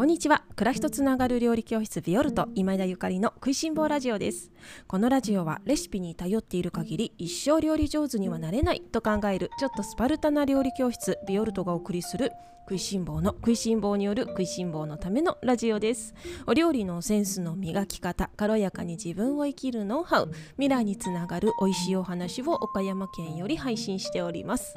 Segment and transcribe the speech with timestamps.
[0.00, 0.44] こんにちは。
[0.56, 4.50] 暮らしとつながる料理教室ビオルト今井田ゆかりの食いしん坊ラジオです。
[4.86, 12.32] このラジオはレシピに頼っている限り一生料理上手にはなれないと考えるちょっとスパルタな料理教室ビオルトがお送りする
[12.66, 16.14] 食いしん坊の食いしん坊による食いしん坊のためのラジオです。
[16.46, 24.76] お料理のセンスの磨き方軽やかに自分を生きるノウハウ未来につながる美味しいお話を岡山県より配信しております。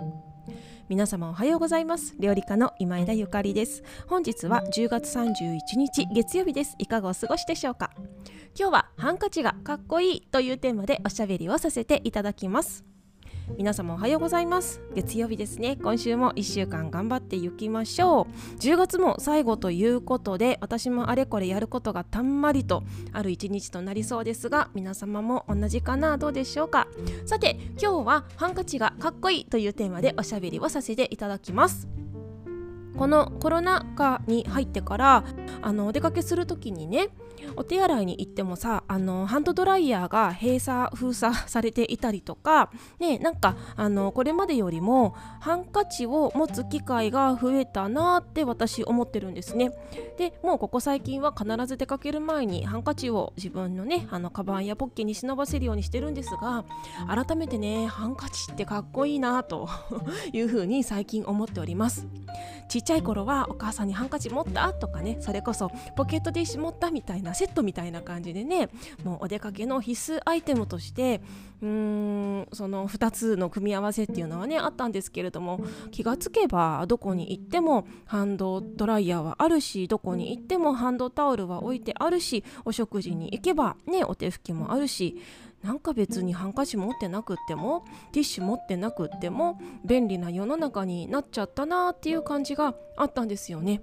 [0.89, 2.15] 皆様おはようございます。
[2.19, 3.83] 料理家の今枝ゆかりです。
[4.07, 6.75] 本日は10月31日月曜日です。
[6.77, 7.91] いかがお過ごしでしょうか？
[8.57, 12.83] 今日はハンカチがかっこいいというテーマでおしゃべりをさせていただきます。
[13.57, 14.81] 皆様おはようございます。
[14.95, 15.77] 月曜日ですね。
[15.81, 18.59] 今週も1週間頑張っていきましょう。
[18.59, 26.87] 10月も最後ということで私もあれこれやることがたんまりとある一日となりそうですが皆様も同じかなどうでしょうか。
[27.25, 31.87] さて今日はハンカチがかっこいいというテーマでおしゃべりをさせていただきます。
[32.97, 35.23] このコロナ禍に入ってから
[35.61, 37.09] あのお出かけする時にね
[37.55, 49.71] お手洗いに行ってもさあのハンドドライヤーが閉鎖封鎖されていたりとか、ね、なんかあのこれまでよりもハンカチを持つ機会が増えたなって私思ってるんですね。
[50.17, 56.65] でもうここ最近は必ず出かける前にハンカチを自分のねあのカバンやポッケに忍ばせるようにしてるんですが
[57.07, 59.67] 改めてねハンカチってかっこいいなと
[60.31, 62.07] いうふうに最近思っております。
[62.69, 64.73] ちちゃい頃はお母さんにハンカチ持った？
[64.73, 66.91] とかねそれこそポケットティッシュ持った？
[66.91, 68.69] みたいなセットみたいな感じでね
[69.03, 71.21] もうお出かけの必須アイテムとして
[71.61, 75.61] うーんその2つの組み合わせっていうのはねあったんですけれども
[75.91, 85.21] 気がつけばどこに行ってもハンドドライヤーはあるしどこに行ってもハンドタオルは置いてあるしお食事に行けばねお手拭きもあるし
[85.63, 93.81] なんか別にハンカチ持ってなくってもティッシュ持ってなくっても便利な世の中になっちゃったなっていう感じがあったんですよね。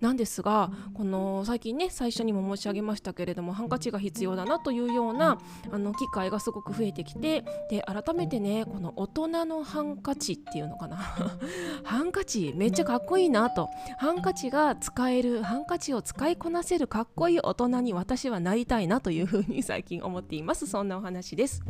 [0.00, 5.38] なんですがこの最近ね最初にも申し上げましたけれどもハンカチが必要だなというような
[5.70, 10.96] あの機会がすごく増えてきてで改めてねこの大人のハンカチっていうのかな。
[11.84, 13.68] ハンカチめっちゃかっこいいなと。
[13.98, 20.66] ハンカチが使えるハンカチを使いこなせるかっこいい大人に私はなりたいなというふうに最近思っています。
[20.66, 21.62] そんなお話です。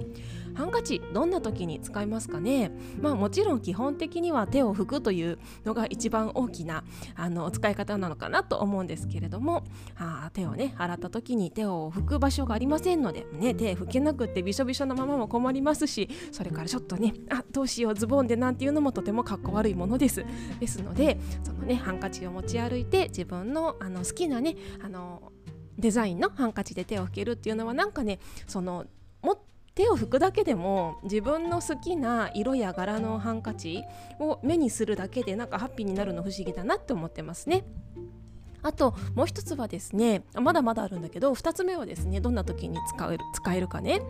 [0.55, 2.71] ハンカチどんな時に使いますかね？
[3.01, 6.85] まあもちろん基本的には手を拭くというのが一番大きな
[7.17, 9.65] あの使い方なのかなと思うんですけれども
[9.97, 20.25] あ手をね洗った時に手を拭く場所がありませんので、ね、手拭けなくってびしょびしょのままも困りますしそれからちょっとねあどうしようズボンでなんていうのもとてもかっこ悪いものです。
[20.59, 25.33] ですのでそのねハンカチを持ち歩いて自分のあの好きなねあの
[25.79, 28.87] デザインのハンカチで手を拭けるっていうのはなんかねその
[29.23, 29.43] も
[29.81, 33.83] 手を拭くだけでも自分の好きな色や柄のハンカチ
[34.19, 37.65] を目にするだけでなんかハッピーになるの不思議だなって思ってますね。
[38.63, 44.03] あともう一つはですねまだまだあるんだけど2つ目はですねどんな時に使える使えるかね。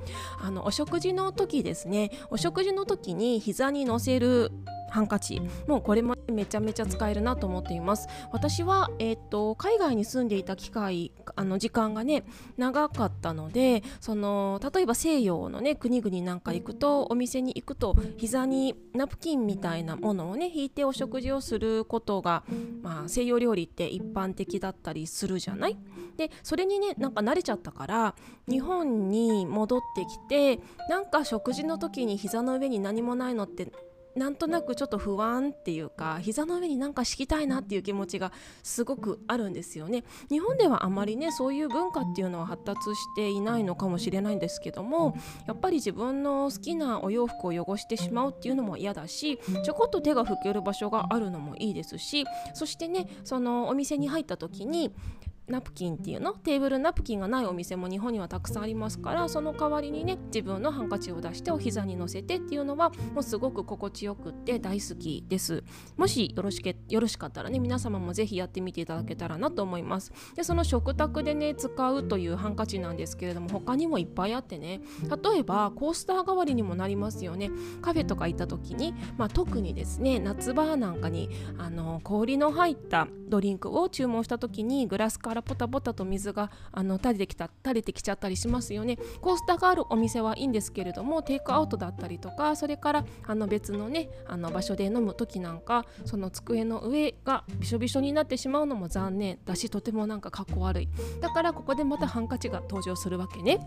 [0.42, 2.10] あのお食事の時ですね。
[2.30, 4.50] お食事の時に膝に乗せる
[4.90, 5.40] ハンカチ。
[5.68, 8.08] もうこれもめちゃめちゃ使えるなと思っています。
[8.32, 12.24] 私は、えーと、海外に住んでいた機会あの時間がね
[12.56, 22.44] 長かったのでその例えば西洋のね国々なんか行くとお店に行くと膝にナプキンみたいなものをね引いてお食事をすることが、
[22.82, 25.78] まあ、西洋料理って一般的だったりするじゃない？
[26.16, 28.14] でそれにねなんか慣れちゃったから
[28.48, 33.72] 日本に戻ってきてなんか食事の時に膝の上に何もないのって
[34.16, 38.32] なんとなくちょっと不安っていうか膝の上になんか敷きたいなっていう気持ちが
[38.62, 40.04] すごくあるんですよね。
[40.28, 45.16] 日本ではあまりねそういう文化っていうのは発達していないのかもしれないんですけども
[45.46, 54.92] やっぱり自分の好きなお洋服を汚してしまうっていうのも嫌だしちょこっと手が拭ける場所があるのもいいですしそしてねそのお店に入った時に
[55.50, 56.32] ナプキンっていうの？
[56.32, 65.62] テーブルナプキンがないお店も日本にはたくさんありますからその代わりにね自分のハンカチを出してお膝に乗せてっていうのはもうすごく心地よくって大好きです。
[65.96, 70.12] もしよろしけよろしかったらね皆様もぜひやってみていただけたらなと思います。
[70.36, 77.50] でその食卓でね使うというハンカチなんですけれども他にもいっぱいあってね例えばコースター代わりにもなりますよね。
[77.82, 88.96] カフェとか行った時に、まあ、特にですね夏場なんかにあの氷の入ったドリンクを注文した時にグラスからポタポタと水があの垂れてきた垂れてきちゃったりしますよね。
[89.20, 100.88] コースターがあるお店はいいんですけれどもテイクアウトだったりとかそれからあの別のねあの場所で飲む時なんかその机の上がびしょびしょになってしまうのも残念だしとてもなんかかっこ悪い。
[101.20, 103.60] だからここでまたハンカチが登場するわけね。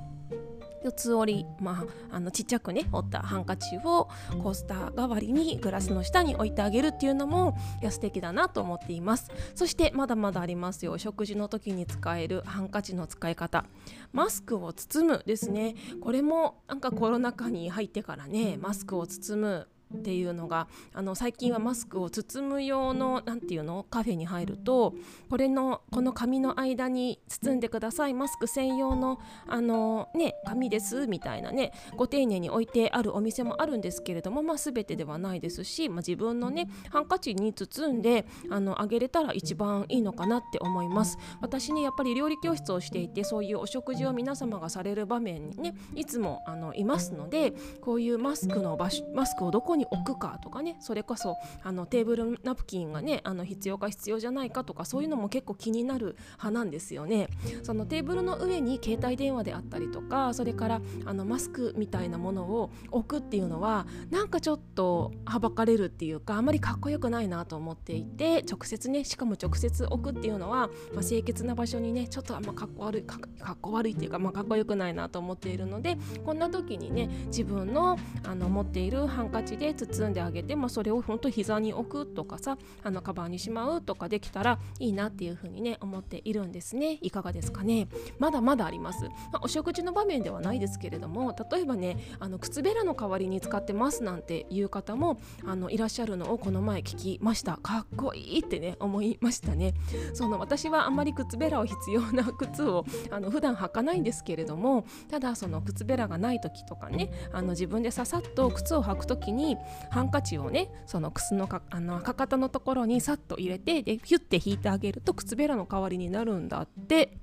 [0.84, 4.10] 四つ折り、まあ、あのちっちゃくね折ったハンカチを
[4.42, 9.32] コースター代わりにグラスの下に置いてあげるっていうのもいや素敵だなと思っています。
[9.56, 10.98] そしてまだまだありますよ。
[10.98, 13.66] 食事の時に使えるハンカチの使い方
[14.12, 15.76] マスクを包むですね。
[16.02, 24.94] これもなんかコロナ禍に入ってからねマスクを包むっていうのがあの最近はマスクを包む用の何ていうのカフェに入ると
[25.30, 28.14] これのこの紙の間に包んでください。
[28.14, 41.18] マスク専用のあのね紙ですみたいなねご丁寧に置いてあるお店もあるんですけれども、まあ、全てではないですし、まあ、自分のねハンカチに包んであのあげれたら一番いいのかなって思います。
[41.42, 57.28] 私ねやっぱり料理教室をしていてそういうお食事を皆様がされる場面にねいつもあのいますのでこういうマスクの場所マスクをどこにに置くかとかねそれこそあのテーブルナプキンがねあの必要か必要じゃないかとかそういうのも結構気になる派なんですよね。
[57.64, 86.98] そのテーブルの上に携帯電話であったりとかそれからあのマスクみたいなものを置くっていうのはなんかちょっとはばかれるっていうかあまりかっこよくないなと思っていて直接ねしかも直接置くっていうのは、まあ、清潔な場所にねちょっとあんまかっこ悪いかっこ悪いっていうか、まあ、かっこよくないなと思っているのでこんな時にね自分のあの持っているハンカチで包んであげて、まあ、それを本当膝に置くとかさあのカバンにしまうとかできたらいいなっていうふうにね思っているんですね。
[87.02, 87.88] いかがですかね。
[88.20, 97.58] まだまだあります、まあ、お食事の場面ではないですけれども例えばねあの靴べらの代わりに使ってますなんていう方もあのいらっしゃるのをこの前聞きました。
[97.58, 99.74] かっこいいってね思いましたね。
[100.14, 109.58] その私はあんまり靴べらを必要な靴をあの普段履かないんですけれどもただその靴べらがない時とかねあの自分でささっと靴を履く時に
[109.90, 117.23] ハンカチをねその靴のかあのかかとのところにさっと入れてでヒュッて引いてあげると靴べらの代わりになるんだって。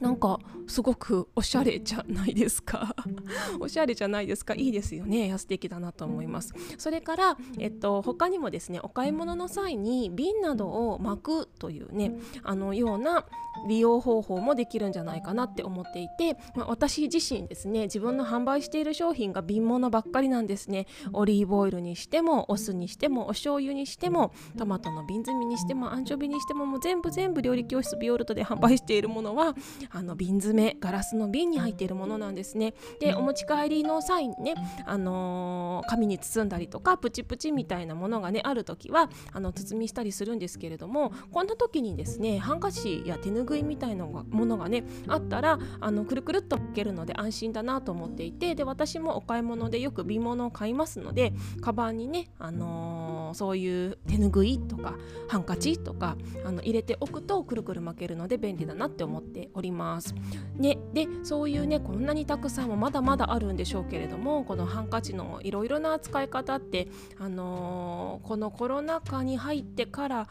[0.00, 2.94] なんかすごくおしゃれじゃないですか。
[3.60, 4.54] おしゃれじゃないですか。
[4.54, 5.36] いいですよね。
[5.38, 6.52] 素敵だなと思います。
[6.78, 13.26] それから、えっと、他にもですねお買い物の際に瓶などを巻くというねあのような
[13.68, 20.86] 利用方法もできるんじゃないかなって思っていて、まあ、私自身ですね自分の販売している商品が瓶物ばっかりなんですね。
[21.12, 29.54] オリーブオイルにしてもお酢にしてもお醤油にしてもトマトの瓶詰めにしてもアンチョビにしてももう全部全部料理教室ビオルトで販売しているものは
[29.90, 34.54] あの瓶詰めガラスの瓶に入っているものなんですねでお持ち帰りの際にね、
[34.86, 54.94] あのー、紙に包んだりとかプチプチみたいなものがねある時はあの包みしたりするんですけれどもこんな時にですねハンカチや手ぬぐいみたいなものがねあったらあのくるくるっと巻けるので安心だなと思っていてで私もお買い物でよく瓶物を買いますのでカバンにね、あのー、そういう手ぬぐいとか
[55.28, 59.73] ハンカチとかあの入れておくとくるくる巻けるので便利だなって思っております。
[59.74, 60.14] ます。
[60.56, 66.88] ね、でそういうねこんなにたくさんもまだまだあるんでしょうけれどもこのハンカチのいろいろな扱い方って、
[67.18, 70.28] あのー、このコロナ禍に入ってから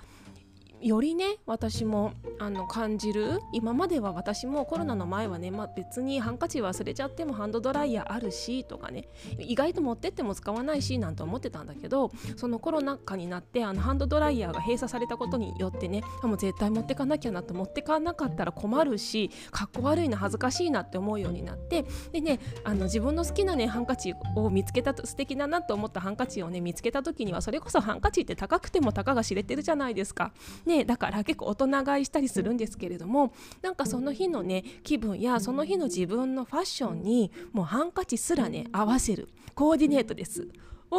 [0.84, 9.08] よりね私もあの感じる今までは私もコロナの前はね、まあ、別にハンカチ忘れちゃってもハンドドライヤーあるしとかね
[9.40, 30.34] 意外と持ってっても使わないしなんて思ってたんだけどそのコロナ禍になってあのハンドドライヤーが閉鎖されたことによってねもう絶対持ってかなきゃなと持ってかなかったら困るしかっこ悪いな恥ずかしいなって思うようになってでねあの自分の好きなねハンカチを見つけた素敵だなと思ったハンカチをね見つけた時にはそれこそハンカチって高くてもたかが知れてるじゃないですか。
[30.66, 40.48] ねねだから結構大人買いしたりするんですけれどもなんかその日のね気分やその日の自分のファッションにもうハンカチすらね合わせるコーディネートです。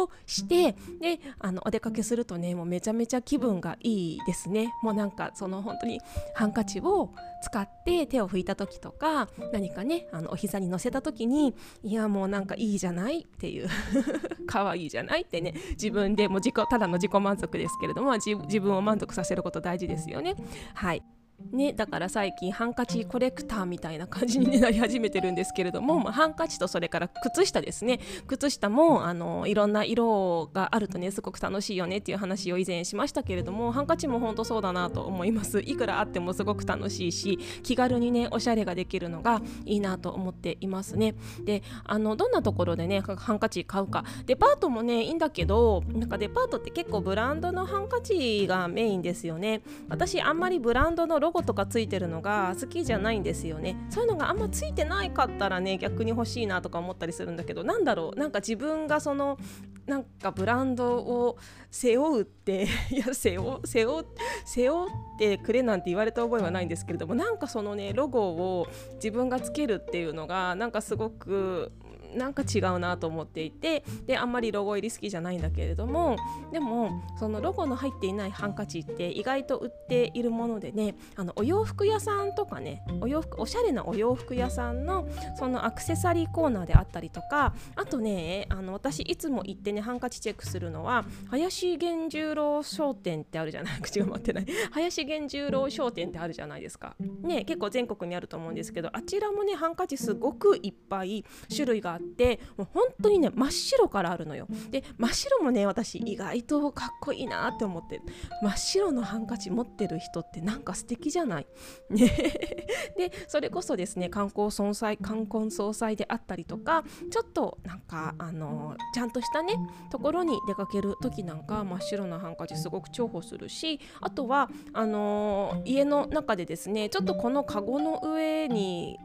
[0.01, 4.73] をしてであのお出かけするとねもうめちゃめちゃ気分がいいですね。
[4.83, 5.99] もうなんかその本当に
[6.33, 7.11] ハンカチを
[7.41, 13.67] 使って手を拭いた時とか何かねあのお膝に乗せた時にいやもうなんかいいじゃないっていう
[14.47, 20.35] 可愛いじゃないってね自分でも自己ただの自己満足ですけれども自分を満足させること大事ですよね。
[20.73, 21.03] はい。
[21.51, 27.99] ね、だから最近ハンカチコレクターみたいな感じになり始めてるんですけれども、まあ、ハンカチとそれから靴下ですね。
[28.27, 35.59] 靴下もあのいろんな色があるとねすごく楽しいよねっていう話を以前しましたけれどもハンカチも本当そうだなと思います。
[35.59, 41.15] いくらあってもすごく楽しいし気軽にねおしゃれができるのがいいなと思っていますね。
[41.43, 44.03] であのどんなところでねハンカチ買うか。
[44.25, 49.61] デパートもねいいんだけどなんかデパートって結構ブランドのハンカチがメインですよね。
[49.89, 53.75] 私あんまりブランドのロゴとかついてるのが好きじゃないんですよね。
[53.89, 59.39] そういうのがあんまついてないかったらね逆に欲しいなとか思ったりするんだけどなんだろうなんか自分がその
[59.87, 61.37] なんかブランドを
[61.71, 64.05] 背負うって いや背負背負
[64.45, 71.71] 背負ってくれなんて言われた覚えはないんですけれどもなんかそのねロゴを自分がつけるっていうのがなんかすごく
[72.15, 76.15] なんか違うなと思っていてであんまりロゴ入り好きじゃないんだけれども
[76.51, 85.07] でもそのロゴの入っていないハンカチって意外と売っているものでねあのお洋服屋さんとかねお洋服おしゃれなお洋服屋さんの
[85.37, 94.45] そのアクセサリーコーナーであったりとかあとねあの私いつも行ってねハンカチチェックするのは林源十郎商店ってあるじゃない口が回ってない。
[94.71, 96.95] 林源十郎商店ってあるじゃないですか。
[97.21, 104.47] ね結構全国にあると思うんですけどあちらもねハンカチすごくいっぱい種類があってってもう本当にね真っ白からあるのよ。
[104.71, 108.01] で真っ白もね私意外とかっこいいなって思って。
[108.41, 111.47] 真っ白のハンカチ持ってる人ってなんか素敵じゃない。
[111.89, 119.55] でそれこそですね観光総裁観光総裁であったりとかちょっとなんかあのちゃんとしたね
[119.91, 128.97] ところに出かける時なんか真っ白なハンカチすごく重宝するしあとはあの家の中でですねちょっとこのカゴの上に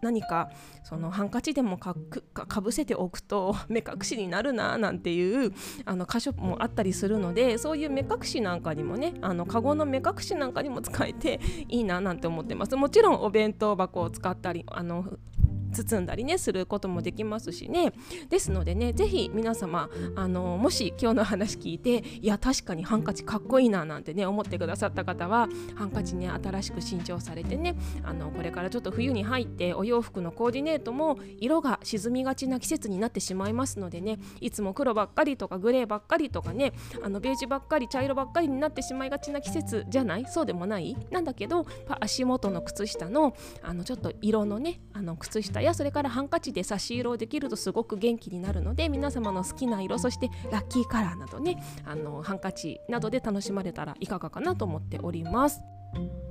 [0.00, 0.50] 何か
[0.82, 1.94] そのハンカチでもか
[2.60, 5.52] ぶせておくと 目隠しになるななんていう
[5.84, 12.76] あの箇所もあったりするのでそういう目隠しなんかにもねあのカゴの目隠しなんかにも使えていいななんて思ってます。
[12.76, 15.04] もちろんお弁当箱を使ったりあの
[15.72, 17.92] 包んだりねすることもできますしね。
[18.28, 36.72] ですのでね是非皆様あのもし今日の話聞いていや確かにハンカチかっこいいななんてね思ってくださった方はハンカチね新しく新調されてねあのこれからちょっと冬に入ってお洋服のコーディネートも色が沈みがちな季節になってしまいますのでねいつも黒ばっかりとかグレーばっかりとかね
[37.02, 40.26] あのベージュばっかり茶色ばっかりになってしまいがちな季節じゃない？
[40.26, 40.96] そうでもない？
[41.10, 41.66] なんだけど
[42.00, 55.60] 足元の靴下のあのちょっと色のねあの靴下やそれからハンカチで差し色をできるとすごく元気になるので皆様の好きな色そしてラッキーカラーなどねあのハンカチなどで楽しまれたらいかがかなと思っております。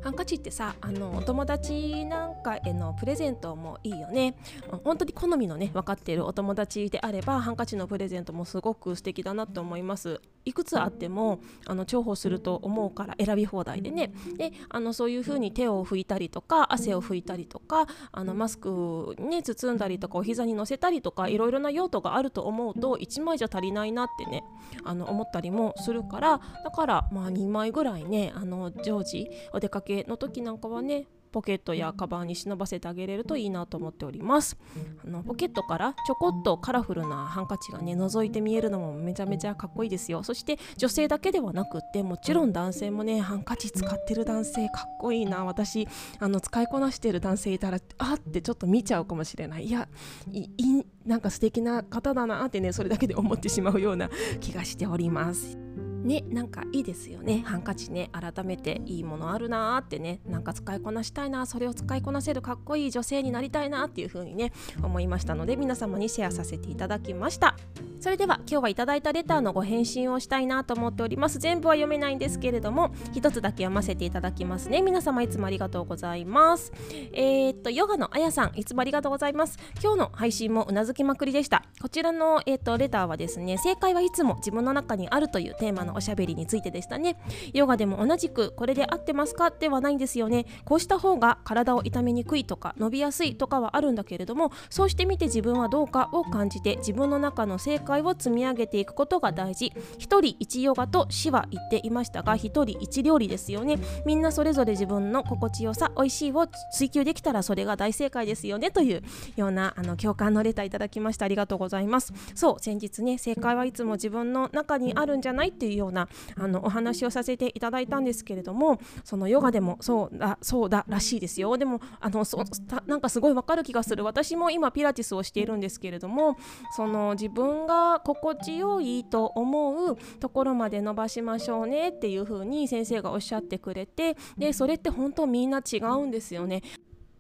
[0.02, 4.36] ハンカチってさあのお友達なんかへのプレゼントもいいよね。
[4.84, 10.22] 本当に好みのね分かっているお友達であればハンカチのプレゼントもすごく素敵だなと思います。
[10.46, 14.14] いくつあってもあの重宝すると思うから選び放題でね。
[14.38, 24.44] であのそういう風に手を拭いたりとか汗を拭いたりとかあのマスクに包んだりとかお膝に乗せたりとかいろいろな用途があると思うと1枚じゃ足りないなってね
[24.84, 26.40] あの思ったりもするから。
[26.64, 34.58] だからまあ2枚ぐらいねあの常時お出かけの時なんかはねポケットやカバンに忍ばせてあげれるといいなと思っております。
[35.06, 40.24] あのポケットからちょこっとカラフルなハンカチがね覗いて見えるのもめちゃめちゃかっこいいですよ。
[40.24, 45.46] そして女性だけではなくってもちろん男性もねハンカチ使ってる男性かっこいいな。
[45.46, 45.88] 私
[46.20, 49.66] あの使いこなしてる男性いたらあってちょっと見ちゃうかもしれない。
[49.66, 49.88] いや
[50.32, 55.58] いいなんか素敵な方だなってねそれだけで思ってしまうような気がしております。
[56.04, 57.44] ねなんかいいですよね。
[57.46, 60.20] ハンカチね改めていいものあるなーってね。
[60.26, 64.52] なんか使いこなしたいなそれを使いこなせるかっこいい女性になりたいなっていう風にね
[64.82, 67.56] 思いましたので皆様にシェアさせていただきました。
[68.00, 71.38] それでは今日はいただいたレターのご返信をしたいなと思っております。
[71.38, 74.82] 全部は読めないんですけれども一つだけ読ませていただきますね。
[74.82, 76.72] 皆様いつもありがとうございます。
[77.12, 79.58] えー、っとヨガのあやさんいつもありがとうございます。
[79.84, 81.66] 今日の配信もうなずきまくりでした。
[81.82, 87.18] こちらのえー、っとレターはですね正解はいつも自分の中にあるというテーマのおしゃべりについてでしたね。
[87.54, 89.52] ヨガでも同じくこれで合ってますか？
[89.52, 90.46] ではないんですよね。
[90.66, 99.74] こうした方が体を痛めにくいとか伸びやすいとかはあるんだけれどもそうしてみて自分はどうかを感じて自分の中の正解を積み上げていくことが大事。
[99.98, 103.80] 一人一ヨガと死は言っていましたが一人一料理ですよね。
[104.06, 108.72] みんなそれぞれ自分の心地よさ美味しいを追求できたらそれが大正解ですよね。
[108.72, 109.02] という
[109.36, 112.14] ようなあの共感のレターいただきましてありがとうございます。
[112.36, 121.58] そう先日ね正解はいつも自分の中にあるんじゃないっていうようなあのお話をさせていただいたんですけれどもそのヨガでもそうだそうだらしいですよ。
[121.58, 122.44] でもあのそ
[122.86, 124.04] なんかすごいわかる気がする。
[124.04, 126.38] 私も今ピラティスをしているんですけれども
[126.76, 136.62] その自分が心地よいと思うところまで伸ばしましょうねっていう風に先生がおっしゃってくれてでそれって本当みんな違うんですよね。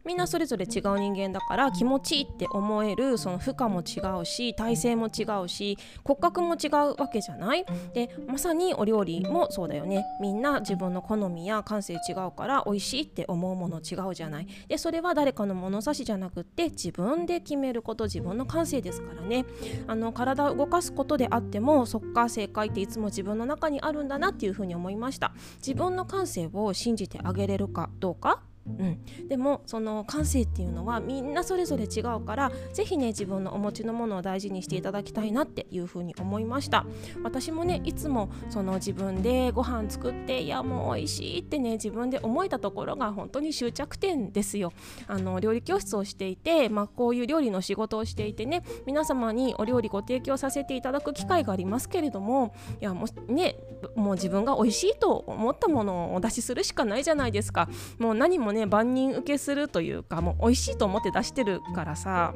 [0.05, 7.65] みんなそれぞれ違う人間だから気持ちいいって思えるその負荷も違うし体勢も違うし骨格も違うわけじゃない？
[7.93, 10.05] でまさにお料理もそうだよね。
[10.21, 14.47] みんな自分の好みや感性違うから美味しいって思うもの違うじゃない？
[14.67, 19.45] でそれは誰かの物差しじゃなくって自分で決めること自分の感性ですからね。
[19.87, 25.33] あの体を動かすことであってもそっか正解っていつも自分の中にあるんだなっていうふうに思いました。
[25.57, 36.85] 自分の感性を信じてあげれるかどうかうん、でもその感性っていうのはみんなそれぞれ違うから是非ね自分のお持ちのものを大事にしていただきたいなっていうふうに思いました。
[37.23, 44.71] 私もねいつもその自分でご飯作っていやもう美味しいってね自分で思えたところが本当に終着点ですよ。
[45.07, 53.55] あの料理教室をしていて、まあ、こういう料理の仕事をしていてね皆様にお料理ご提供させていただく機会がありますけれどもいやもうね
[53.95, 57.69] もう自分が美味しいと思ったものをお出しするしかないじゃないですか。
[57.97, 62.33] もう何もね万人受けするというかもう美味しいと思って出してるからさ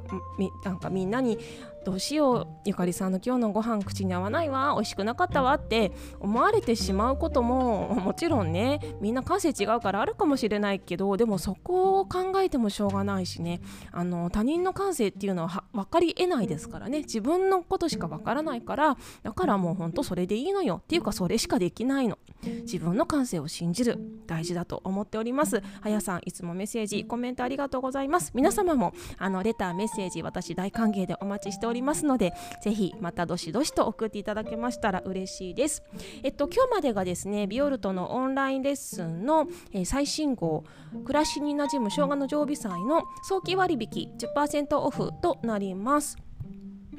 [0.63, 1.37] なんかみんなに
[1.85, 13.59] どうしようゆかりさんの今日のご飯口に合わないわ美味しくなかったわって思われてしまうことももちろんねみんな感性違うからあるかもしれないけどでもそこを考えてもしょうがないしね。
[13.91, 16.99] あの他人の感性っていうのは分かりえないですからね。
[16.99, 22.17] 自分のことしか分からないからだからもうほんとそれでいいのよっていうかそれしかできないの。
[22.63, 23.97] 自分の感性を信じる
[24.27, 25.61] 大事だと思っております。
[25.81, 28.31] はやさんいつもメッセージコメントありがとうございます。
[28.33, 31.72] 皆様もあのレターメッセージ私大歓迎でお待ちしております。
[31.73, 35.83] おりますのでぜひまたどしどしと送っていただけましたら嬉しいです。
[36.21, 40.63] えっと今日までがですねビオルトのオンラインレッスンの、えー、最新号
[41.03, 46.17] 暮らしに馴染む生姜の常備菜の早期割引10%オフとなります。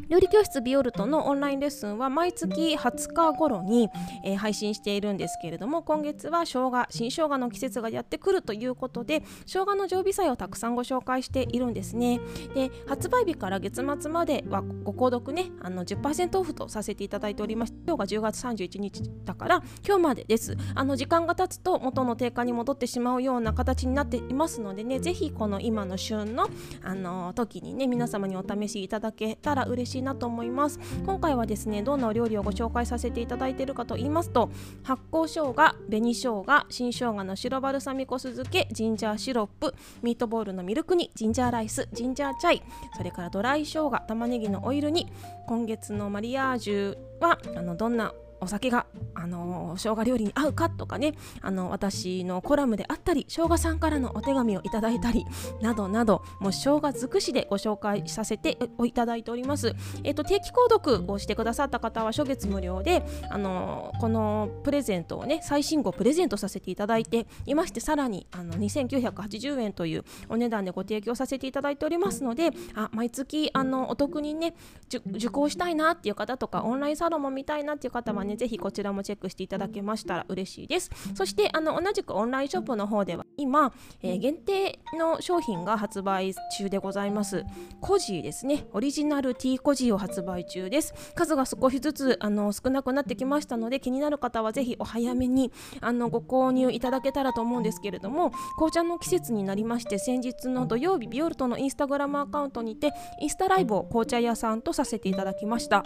[0.09, 3.89] 料理教室ビオルトのオンラインレッスンは毎月20日頃に、
[4.25, 12.21] えー、配信しているんですけれども今月は生姜新生姜の季節がやってくるということで生姜の常備菜をたくさんご紹介しているんですね。
[12.55, 20.57] で発売日から月末まではご購読ねあの10%オフとさせていただいておりまして今日が10月31日だから今日までです。
[20.75, 26.49] あの時間が経つと元の定価に戻ってしまうような形になっていますのでねぜひこの今の旬の
[26.83, 30.79] あの時にね皆様にお試しいただけたら嬉しいしいなと思います。
[31.07, 34.51] 今回はですねどんなお料理をご紹介させていただいているかと言いますと
[34.83, 35.55] 発酵生姜
[35.89, 42.63] 紅生姜新生姜の白バルサミコ酢漬けジンジャーシロップミートボールのミルクにジンジャーライスジンジャーチャイ
[42.97, 45.11] それからドライ生姜玉ねぎのオイルに
[45.47, 48.13] 今月のマリアージュはあのどんな
[48.45, 55.25] お酒があの生姜料理に合うかとかねあの私のコラムであったり生姜さんからのお手紙をいただいたり
[55.63, 74.55] などなどもう生姜尽くしでご紹介させていただいております、えっと、定期購読をしてくださった方は初月無料であのこのプレゼントをね最新号プレゼントさせていただいていましてさらにあの2980円というお値段でご提供させていただいておりますのであ毎月あのお得にね
[74.89, 80.91] 受講したいなっていう方とかオンラインサロンも見たいなっていう方はねね、ぜひこちらもチェックしていただけましたら嬉しいです。
[81.15, 87.45] そしてあの同じくオンラインショップの方では今、えー、限定の商品が発売中でございます。
[87.81, 88.67] コジーですね。
[88.73, 90.95] オリジナルティーコジーを発売中です。
[91.15, 105.85] 数が少しずつあの少なくなってきましたので気になる方はぜひお早めにあのご購入いただけたらと思うんですけれども紅茶の季節になりまして先日の土曜日ビオルトのインスタグラムアカウントにてインスタライブを紅茶屋さんとさせていただきました。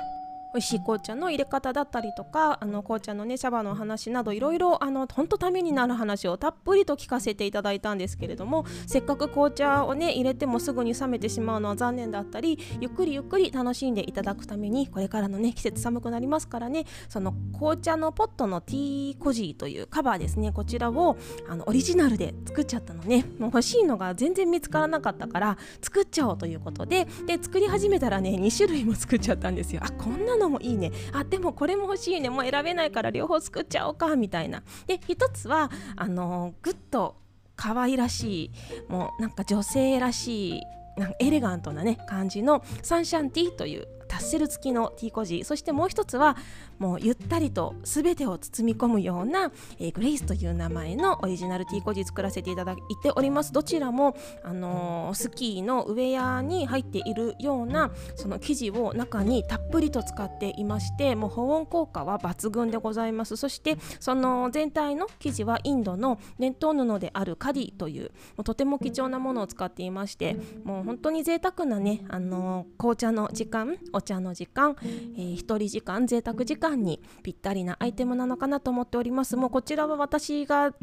[0.55, 29.83] 美味しい紅茶の入れ方だったりとかあの紅茶のねシャバの話などいろいろあの本当ためになる話をたっぷりと聞かせていただいたんですけれどもせっかく紅茶をね入れてもすぐに冷めてしまうのは残念だったりゆっくりゆっくり楽しんでいただくためにこれからのね季節寒くなりますからねその紅茶のポットのティーコジーというカバーですねこちらをあのオリジナルで作っちゃったのねもう欲しいのが全然見つからなかったから作っちゃおうということでで作り始めたらね2種類も作っちゃったんですよ。
[29.85, 30.93] あこんなのもいいね。
[31.13, 32.31] あでもこれも欲しいね。
[32.31, 34.63] もう選べないから両方作っちゃおうかみたいな。
[34.87, 37.17] で一つはあのぐっと
[37.57, 38.51] 可愛らしい
[38.89, 40.63] もうなんか女性らしい
[40.97, 45.45] なんかエレガントなね感じのサンシャンティーというタッセル付きのティーコジ。
[45.45, 46.37] そしてもう一つは
[46.79, 53.53] もうゆったりと全てを包み込むような、えー、グレイスという名前のオリジナルティーコジ作らせていただいております。
[53.53, 63.37] どちらも、あのー、スキーのウェアに入っているようなその生地を中にたっぷりと使っていましてもう保温効果は抜群でございます。
[63.37, 79.37] そしてその全体の生地はインドの伝統布であるカディというもうとても貴重なものを使っていましてもう本当に贅沢なね、あのー、紅茶の時間お茶の時間、えー、一人時間贅沢時間にぴったりなアイテムなのかなと思っております。
[79.37, 80.79] もうこちらは私がテ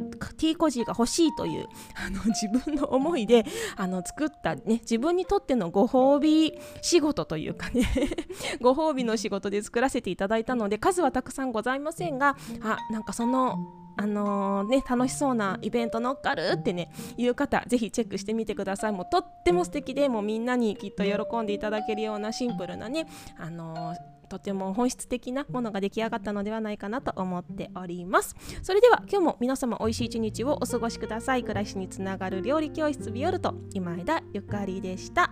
[0.47, 3.45] ィーコジーが欲しいという あの自分の思いで
[3.77, 7.83] あの作ったね自分にとってのご褒美仕事というかね
[8.61, 16.53] ご褒美の仕事で作らせていただいたので数はたくさんございませんがあなんかそのあのー、ね、楽しそうなイベント乗っかる？
[16.55, 18.91] ってねいう方ぜひチェックしてみてください。
[18.91, 23.95] もうとっても素敵でもうみんなにきっと喜んでいただけるようなシンプルなね、あのー
[24.27, 28.35] とても本質的なものが出来上がったのではないかなと思っております。
[28.63, 31.43] それでは今日も皆様美味しい一日をお過ごしください。
[31.43, 35.31] 暮らしにつながる料理教室ビオルト今枝ゆかりでした。